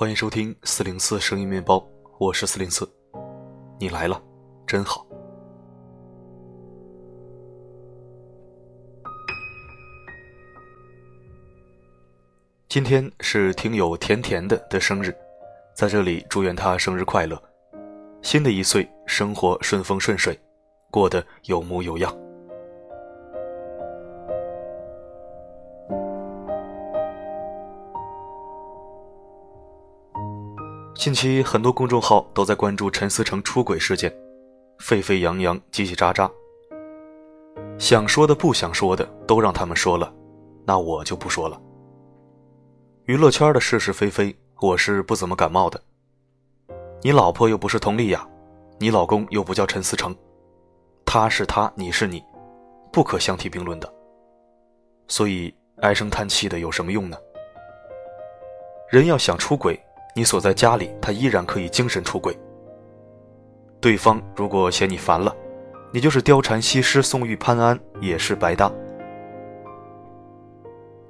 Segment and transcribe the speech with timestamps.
[0.00, 1.84] 欢迎收听四零四声音面包，
[2.20, 2.88] 我是四零四，
[3.80, 4.22] 你来了，
[4.64, 5.04] 真好。
[12.68, 15.12] 今天是听友甜甜的的生日，
[15.74, 17.36] 在这里祝愿他生日快乐，
[18.22, 20.38] 新的一岁生活顺风顺水，
[20.92, 22.16] 过得有模有样。
[30.98, 34.12] 近期很多公众号都在关注陈思诚出轨事件，
[34.80, 36.28] 沸沸扬扬，叽叽喳喳。
[37.78, 40.12] 想说的不想说的都让他们说了，
[40.66, 41.56] 那我就不说了。
[43.04, 45.80] 娱乐圈的是是非非，我是不怎么感冒的。
[47.00, 48.28] 你老婆又不是佟丽娅，
[48.80, 50.12] 你老公又不叫陈思诚，
[51.06, 52.20] 他是他，你是你，
[52.92, 53.88] 不可相提并论的。
[55.06, 57.16] 所以唉声叹气的有什么用呢？
[58.90, 59.80] 人要想出轨。
[60.18, 62.36] 你锁在家里，他依然可以精神出轨。
[63.80, 65.32] 对方如果嫌你烦了，
[65.92, 68.68] 你就是貂蝉西施、宋玉潘安也是白搭。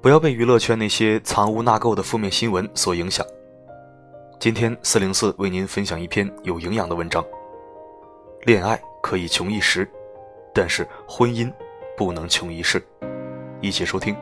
[0.03, 3.25] 不要被娱乐圈那些藏污纳垢的负面新闻所影响。
[4.39, 7.25] 今天四零四为您分享一篇有营养的文章。
[8.42, 9.91] 恋爱可以穷一时，
[10.53, 11.51] 但是婚姻
[11.97, 12.86] 不能穷一世。
[13.62, 14.14] 一起收听。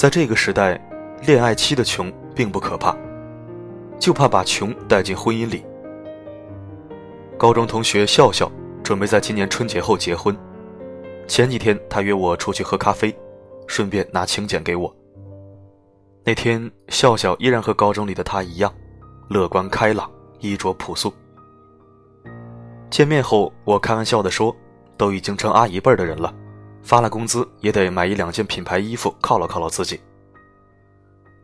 [0.00, 0.80] 在这个时代，
[1.26, 2.96] 恋爱期的穷并不可怕，
[3.98, 5.62] 就怕把穷带进婚姻里。
[7.36, 8.50] 高中同学笑笑
[8.82, 10.34] 准备在今年春节后结婚，
[11.28, 13.14] 前几天他约我出去喝咖啡，
[13.66, 14.90] 顺便拿请柬给我。
[16.24, 18.72] 那天笑笑依然和高中里的他一样，
[19.28, 21.12] 乐观开朗，衣着朴素。
[22.88, 24.56] 见面后，我开玩笑地说
[24.96, 26.34] ：“都已经成阿姨辈的人了。”
[26.90, 30.00] 发了工资也得买一两件品牌衣服犒劳犒劳自己。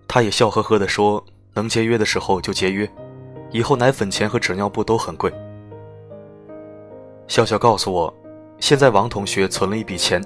[0.08, 1.24] 他也笑呵呵地说
[1.54, 2.90] ：“能节约的时候就节约，
[3.52, 5.32] 以后奶粉钱和纸尿布都很贵。”
[7.28, 8.12] 笑笑告诉我，
[8.58, 10.20] 现在王同学存了一笔钱，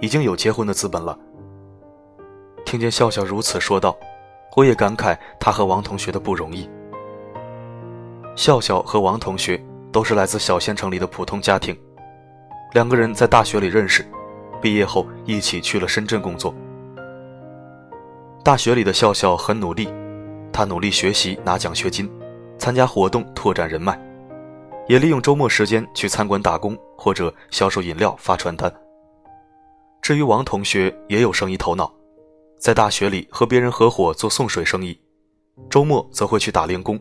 [0.00, 1.18] 已经有结婚的资本了。
[2.64, 3.94] 听见笑笑如此说道，
[4.56, 6.66] 我也感慨他和王同学的不容易。
[8.34, 9.62] 笑笑和王同学
[9.92, 11.78] 都是来自小县城里的普通家庭，
[12.72, 14.02] 两个人在大学里认识。
[14.62, 16.54] 毕业后一起去了深圳工作。
[18.44, 19.88] 大学里的笑笑很努力，
[20.52, 22.10] 他努力学习拿奖学金，
[22.58, 24.00] 参加活动拓展人脉，
[24.88, 28.72] 也利用周末时间去餐馆打工或者销售饮料发传单。
[30.00, 31.92] 至于王同学也有生意头脑，
[32.58, 34.98] 在大学里和别人合伙做送水生意，
[35.68, 36.98] 周末则会去打零工。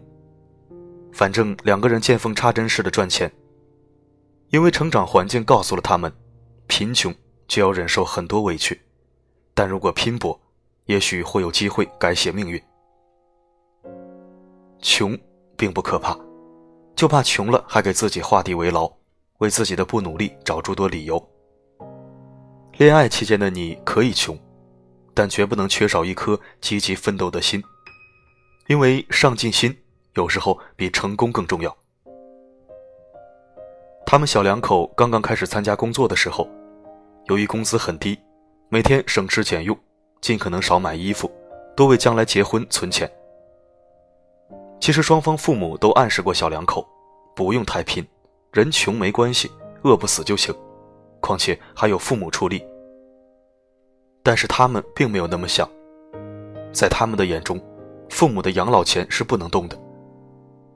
[1.12, 3.32] 反正两个人见缝插针似的赚钱，
[4.50, 6.12] 因为成长环境告诉了他们，
[6.68, 7.14] 贫穷。
[7.52, 8.82] 就要忍受很多委屈，
[9.54, 10.40] 但如果拼搏，
[10.86, 12.64] 也许会有机会改写命运。
[14.80, 15.20] 穷
[15.58, 16.18] 并不可怕，
[16.96, 18.90] 就怕穷了还给自己画地为牢，
[19.40, 21.22] 为自己的不努力找诸多理由。
[22.78, 24.40] 恋爱期间的你可以穷，
[25.14, 27.62] 但绝不能缺少一颗积极奋斗的心，
[28.68, 29.78] 因为上进心
[30.14, 31.78] 有时候比成功更重要。
[34.06, 36.50] 他们小两口刚刚开始参加工作的时候。
[37.32, 38.20] 由于工资很低，
[38.68, 39.78] 每天省吃俭用，
[40.20, 41.32] 尽可能少买衣服，
[41.78, 43.10] 多为将来结婚存钱。
[44.82, 46.86] 其实双方父母都暗示过小两口，
[47.34, 48.06] 不用太拼，
[48.52, 49.50] 人穷没关系，
[49.84, 50.54] 饿不死就行，
[51.22, 52.62] 况且还有父母出力。
[54.22, 55.66] 但是他们并没有那么想，
[56.74, 57.58] 在他们的眼中，
[58.10, 59.82] 父母的养老钱是不能动的，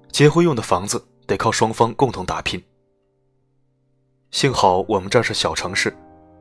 [0.10, 2.64] 结婚用的房子得靠双方共同打拼。
[4.32, 5.94] 幸好我们这是小城市。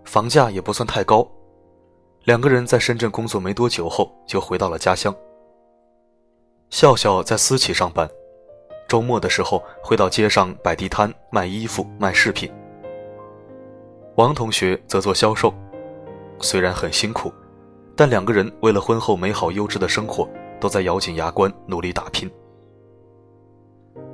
[0.05, 1.27] 房价也不算太高，
[2.25, 5.15] 两个人在深圳工作没多久后就回到了家乡。
[6.71, 8.09] 笑笑在私企上班，
[8.89, 12.53] 周末的时候会到街上摆地摊卖衣服、卖饰品。
[14.17, 15.53] 王同学则做销售，
[16.41, 17.33] 虽然很辛苦，
[17.97, 20.29] 但两个人为了婚后美好优质的生活，
[20.61, 22.31] 都在咬紧牙关努力打拼。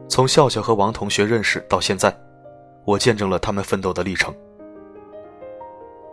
[0.08, 2.14] 从笑笑和王同学认识到现在，
[2.84, 4.34] 我见证了他们奋斗的历程。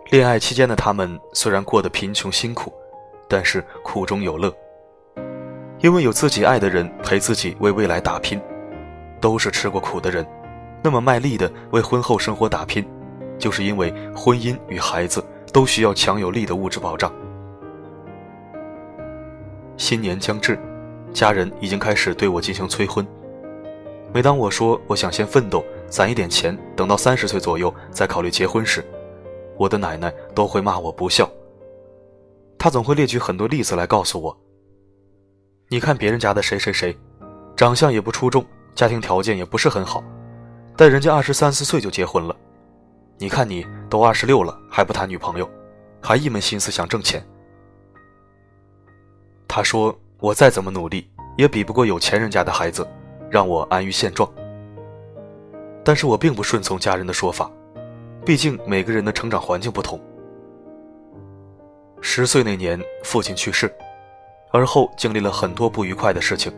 [0.09, 2.74] 恋爱期间的他们虽然过得贫穷辛苦，
[3.27, 4.54] 但是苦中有乐，
[5.81, 8.39] 因为有自己爱的人陪自己为未来打拼，
[9.19, 10.25] 都是吃过苦的人，
[10.81, 12.88] 那么卖力的为婚后生活打拼，
[13.38, 15.21] 就是因为婚姻与孩子
[15.51, 17.12] 都需要强有力的物质保障。
[19.75, 20.57] 新年将至，
[21.12, 23.06] 家人已经开始对我进行催婚。
[24.13, 28.81] 每当我说我想先奋斗攒一点钱，等到三十岁左右再考虑结婚时，
[29.57, 31.30] 我的奶奶都会骂我不孝。
[32.57, 34.38] 她总会列举很多例子来告诉我
[35.69, 36.98] ：“你看别人家的谁谁谁，
[37.56, 40.04] 长相也不出众，家庭条件也不是很好，
[40.75, 42.36] 但人家二十三四岁就结婚了。
[43.18, 45.50] 你看你都二十六了还不谈女朋友，
[46.01, 47.25] 还一门心思想挣钱。”
[49.48, 52.88] 她说：“我再怎么努力，也比不过有钱人家的孩子，
[53.30, 54.31] 让我安于现状。”
[55.83, 57.50] 但是我并不顺从家人的说法，
[58.27, 59.97] 毕竟每个人的成长环境不同。
[62.01, 63.74] 十岁那年，父亲去世，
[64.51, 66.51] 而后经历了很多不愉快的事情。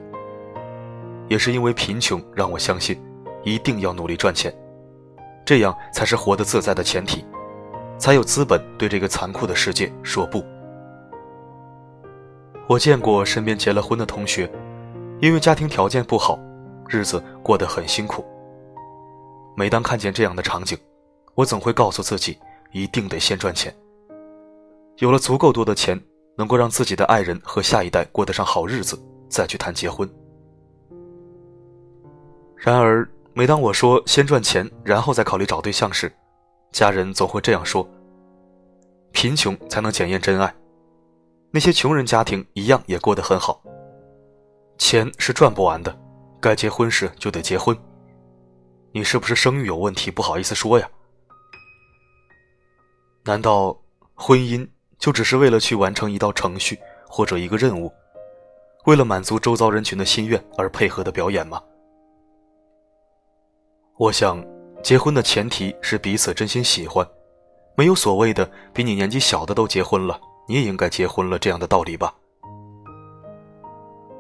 [1.28, 3.00] 也是因为贫穷，让我相信，
[3.44, 4.52] 一定要努力赚钱，
[5.46, 7.24] 这样才是活得自在的前提，
[8.00, 10.44] 才有资本对这个残酷的世界说不。
[12.68, 14.52] 我见过身边结了婚的同学，
[15.22, 16.40] 因为家庭条件不好，
[16.88, 18.26] 日子过得很辛苦。
[19.56, 20.76] 每当看见这样的场景，
[21.36, 22.38] 我总会告诉自己，
[22.72, 23.74] 一定得先赚钱。
[24.98, 26.00] 有了足够多的钱，
[26.38, 29.00] 能够让自己的爱人和下一代过得上好日子，
[29.30, 30.10] 再去谈结婚。
[32.58, 36.12] 然而，每当我说先赚钱，然后再考虑找对象时，
[36.72, 37.88] 家人总会这样说
[39.14, 40.54] ：“贫穷才能检验真爱，
[41.52, 43.62] 那些穷人家庭一样也过得很好。
[44.78, 45.98] 钱是赚不完的，
[46.42, 47.78] 该结婚时就得结婚。”
[48.92, 50.12] 你是不是生育有问题？
[50.12, 50.90] 不好意思说呀。
[53.30, 53.80] 难道
[54.16, 54.68] 婚姻
[54.98, 57.94] 就只是为了去完成一道程序或者一个任务，
[58.86, 61.62] 为了满足周遭人群的心愿而配合的表演吗？
[64.00, 64.44] 我想，
[64.82, 67.08] 结婚的前提是彼此真心喜欢，
[67.76, 72.12] 没有所谓的比你年纪小的都结婚了，你也应该结婚了这样的道理吧。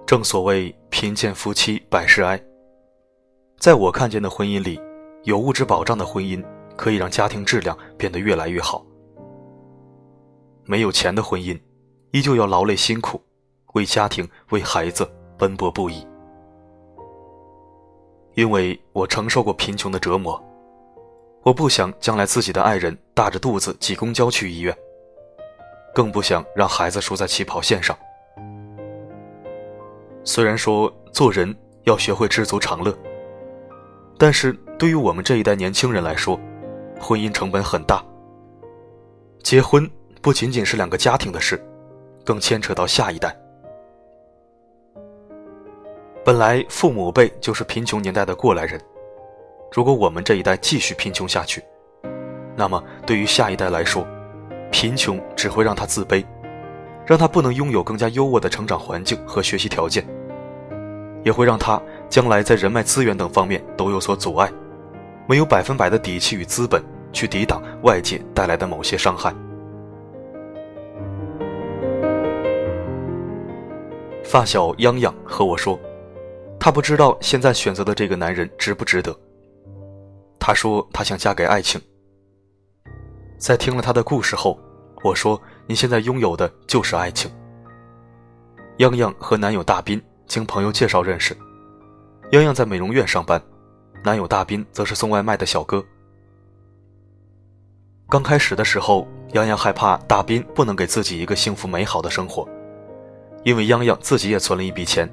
[0.06, 2.40] 正所谓贫贱夫妻百事哀。
[3.58, 4.80] 在我看见的婚姻里，
[5.24, 6.46] 有物质保障的婚姻
[6.78, 8.86] 可以让家庭质量变得越来越好。
[10.70, 11.60] 没有钱的婚姻，
[12.12, 13.20] 依旧要劳累辛苦，
[13.74, 16.08] 为家庭、为孩子奔波不已。
[18.36, 20.40] 因为我承受过贫穷的折磨，
[21.42, 24.78] 我不想将来自己的爱人大着肚子挤公交去医院，
[25.92, 27.98] 更不想让孩子输在起跑线上。
[30.24, 32.96] 虽然说做人要学会知足常乐。
[34.20, 36.40] 但是对于我们这一代年轻人来说，
[37.00, 38.06] 婚姻成本很大。
[39.42, 39.90] 结婚
[40.22, 41.62] 不仅仅是两个家庭的事，
[42.26, 43.36] 更牵扯到下一代。
[46.26, 48.80] 本来父母辈就是贫穷年代的过来人，
[49.72, 51.64] 如果我们这一代继续贫穷下去，
[52.56, 54.06] 那么对于下一代来说，
[54.72, 56.24] 贫穷只会让他自卑，
[57.06, 60.06] 让他不能拥有更加优渥的成长环境和学习条件，
[61.24, 61.82] 也会让他。
[62.10, 64.52] 将来在人脉资源等方面都有所阻碍，
[65.28, 66.84] 没有百分百的底气与资本
[67.14, 69.32] 去抵挡外界带来的某些伤害。
[74.30, 75.80] 发小泱泱和我说，
[76.60, 79.12] 她不知道现在选择的这个男人值不值得。
[80.40, 81.82] 她说她想嫁给爱情。
[83.40, 84.60] 在听了他的故事后，
[85.04, 87.32] 我说你现在拥有的就是爱情。
[88.78, 91.36] 泱泱和男友大斌经朋友介绍认识。
[92.32, 93.42] 泱泱在美容院上班，
[94.04, 95.84] 男友大斌则是送外卖的小哥。
[98.08, 102.48] 刚开始的时候，泱泱害怕大斌不能给自己一个幸福美好的生活，
[103.44, 105.10] 因为泱泱自己也存了一笔钱，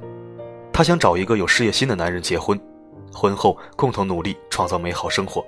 [0.73, 2.61] 她想找一个有事业心的男人结婚，
[3.13, 5.45] 婚后共同努力创造美好生活。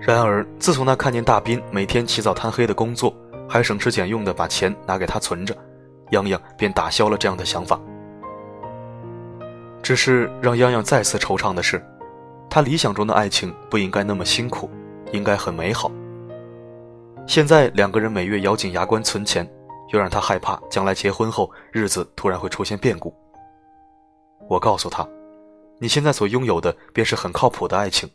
[0.00, 3.14] 然而，自从她看见大斌每天起早贪黑的工作，
[3.48, 5.54] 还省吃俭用的把钱拿给他存着，
[6.10, 7.80] 泱泱便打消了这样的想法。
[9.82, 11.80] 只是让泱泱再次惆怅的是，
[12.50, 14.68] 他理想中的爱情不应该那么辛苦，
[15.12, 15.90] 应该很美好。
[17.26, 19.48] 现在两个人每月咬紧牙关存钱，
[19.92, 23.14] 又让他害怕将来结婚后日子突然会出现变故。
[24.48, 25.08] 我告诉他，
[25.78, 28.10] 你现在所拥有的便是很靠谱的爱情。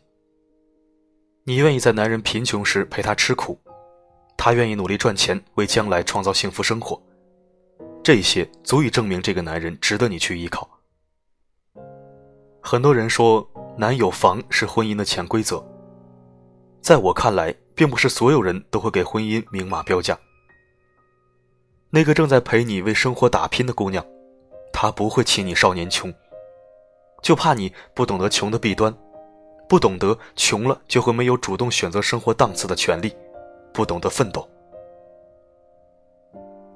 [1.44, 3.58] 你愿意在男人贫穷时陪他吃苦，
[4.36, 7.00] 他愿意努力赚钱为将来创造幸福生活，
[8.02, 10.68] 这些足以证明这个男人值得你去依靠。
[12.60, 15.64] 很多人说，男友房是婚姻的潜规则。
[16.82, 20.18] 在我看来，并不是所有人都会给婚姻明码标价。
[21.90, 24.04] 那个正在陪你为生活打拼的姑娘，
[24.72, 26.12] 她不会气你少年穷，
[27.22, 28.94] 就怕你不懂得穷的弊端，
[29.68, 33.14] 不懂得穷了就会没有主动选择生活档次的权利，
[33.72, 34.46] 不懂得奋斗。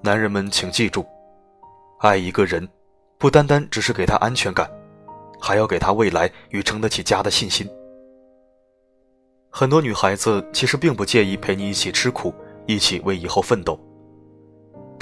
[0.02, 1.06] 男人们，请记住，
[2.00, 2.68] 爱一个人，
[3.18, 4.70] 不单单只是给他安全感。
[5.44, 7.68] 还要给他未来与撑得起家的信心。
[9.50, 12.32] 很多女孩子其实并不介意陪你一起吃苦，
[12.64, 13.76] 一起为以后奋斗。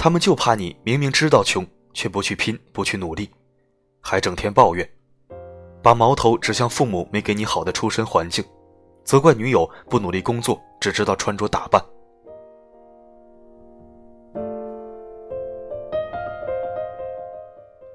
[0.03, 3.29] 他们就怕你明明知道穷，却不去拼，不去努力，
[3.99, 4.89] 还整天抱怨，
[5.83, 8.43] 把矛头指向父母没给你好的出身环境，
[9.03, 11.79] 责怪女友不努力工作，只知道穿着打扮。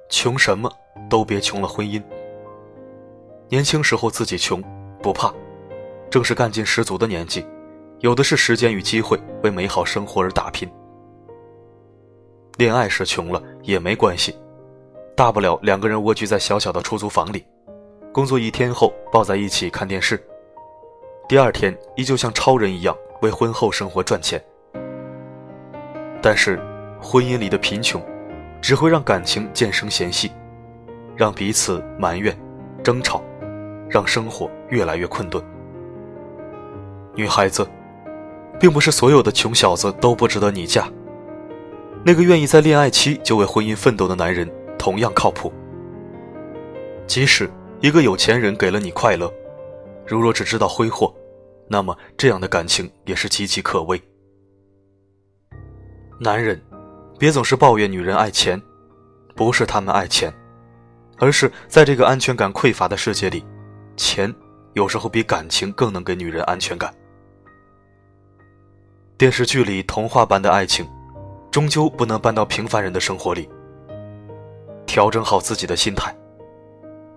[0.08, 0.72] 穷什么
[1.10, 2.00] 都别穷了婚姻。
[3.48, 4.62] 年轻时候自己穷
[5.02, 5.34] 不怕，
[6.08, 7.44] 正是干劲十足的年纪，
[7.98, 10.70] 有的是时间与机会为美好生活而打拼。
[12.56, 14.34] 恋爱时穷了也没关系，
[15.14, 17.46] 大不了两个人蜗居在小小的出租房里，
[18.12, 20.22] 工作一天后抱在一起看电视，
[21.28, 24.42] 第二天依旧像超人一样为婚后生活赚钱。
[26.22, 26.60] 但是，
[27.00, 28.02] 婚姻里的贫穷。
[28.62, 30.32] 只会让感情渐生嫌隙，
[31.14, 32.36] 让彼此埋怨、
[32.82, 33.22] 争吵，
[33.88, 35.40] 让生活越来越困顿。
[37.14, 37.64] 女孩子，
[38.58, 40.90] 并不是所有的穷小子都不值得你嫁。
[42.06, 44.48] 那个愿意在恋爱期就为婚姻奋斗的男人
[44.78, 45.52] 同样靠谱。
[47.04, 49.28] 即使一个有钱人给了你快乐，
[50.06, 51.12] 如若只知道挥霍，
[51.66, 54.00] 那么这样的感情也是岌岌可危。
[56.20, 56.62] 男人。
[57.18, 58.60] 别总是抱怨女人爱钱，
[59.34, 60.30] 不是他们爱钱，
[61.16, 63.42] 而是在这个安全感匮乏的世界里，
[63.96, 64.32] 钱
[64.75, 66.92] 有时候比感情更能给女人安全感。
[69.16, 70.86] 电视剧里童话般的爱情，
[71.56, 73.48] 终究不能搬到平凡人的生活里。
[74.84, 76.14] 调整好自己的心态，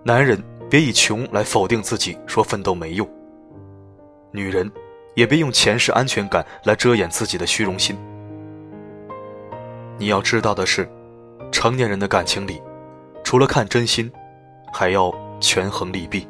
[0.02, 3.06] 男人别以穷来否定自己，说奋斗没用；
[4.32, 4.72] 女人
[5.14, 7.94] 也别用钱是安全感来遮掩自己的虚荣心。
[9.98, 10.88] 你要知道的是，
[11.52, 12.62] 成年人的感情里，
[13.22, 14.10] 除了看真心，
[14.72, 16.26] 还要权衡利弊。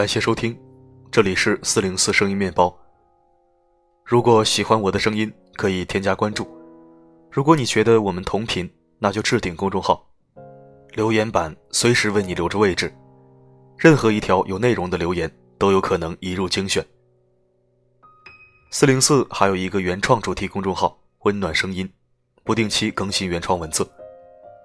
[0.00, 0.58] 感谢收听。
[1.10, 2.74] 这里是四零四声音面包。
[4.02, 6.48] 如果喜欢我的声音，可以添加关注。
[7.30, 8.66] 如果你觉得我们同频，
[8.98, 10.02] 那就置顶公众号，
[10.94, 12.90] 留言板随时为你留着位置。
[13.76, 16.82] 任何一条有内容的留言都有可能一入精选。
[18.70, 21.86] 四零四还有一个原创主题公众号“温暖声音”，
[22.42, 23.86] 不定期更新原创文字。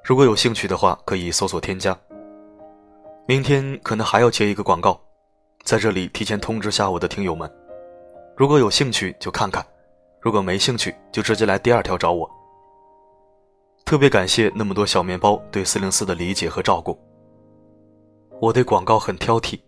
[0.01, 1.93] 如果有兴趣的话，可以搜索添加。
[3.27, 4.97] 明天可能还要接一个广告。
[5.65, 7.51] 在这里提前通知下我的听友们，
[8.37, 9.65] 如果有兴趣就看看，
[10.21, 12.29] 如果没兴趣就直接来第二条找我。
[13.83, 16.95] 特别感谢那么多小面包对四零四的理解和照顾。
[18.39, 19.59] 我对广告很挑剔，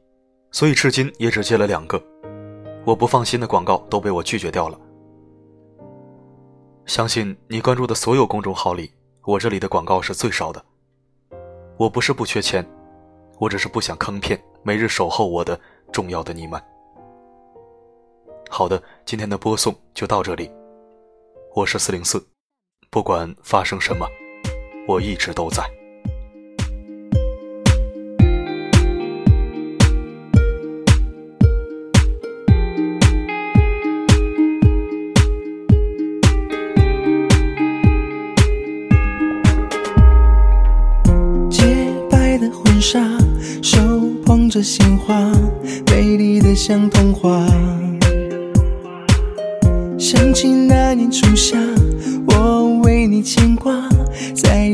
[0.51, 2.00] 所以至今也只接了两个，
[2.86, 4.80] 我不放心的广告都被我拒绝掉了。
[6.86, 8.92] 相信你关注的所有公众号里，
[9.25, 10.63] 我这里的广告是最少的。
[11.75, 12.63] 我不是不缺钱，
[13.39, 15.60] 我只是不想坑骗每日守候我的。
[15.91, 16.62] 重要的你们，
[18.50, 20.51] 好的，今天的播送就到这里。
[21.56, 22.24] 我是四零四，
[22.89, 24.08] 不管发生什么，
[24.88, 25.63] 我一直都在。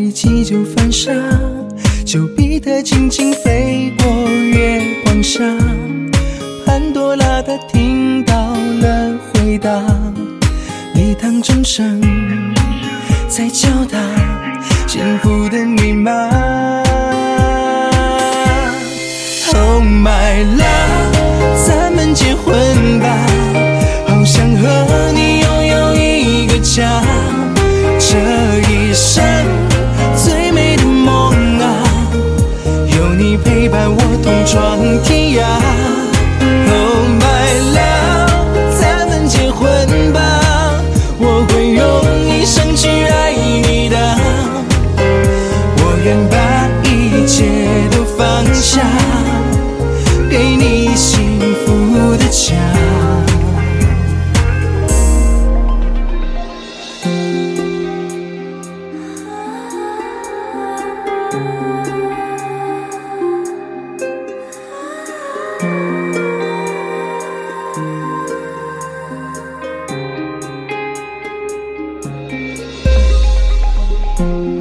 [0.04, 1.14] 一起就犯傻，
[2.06, 5.40] 丘比特轻轻飞过月光下，
[6.66, 8.36] 潘多拉她听到
[8.82, 9.82] 了回答，
[10.94, 12.02] 礼堂钟声
[13.30, 13.98] 在敲打
[14.88, 16.12] 幸福的密码。
[19.56, 20.73] Oh my love，
[33.24, 36.03] 你陪伴我同闯天涯。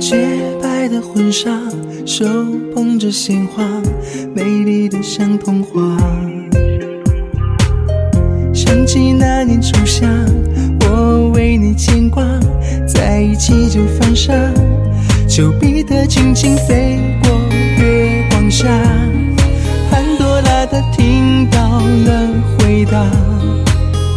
[0.00, 1.60] 洁白的婚纱
[2.04, 2.24] 手
[2.74, 3.62] 捧着鲜花
[4.34, 5.96] 美丽的像童话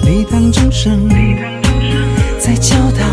[0.05, 1.09] 礼堂钟声
[2.39, 3.04] 在敲打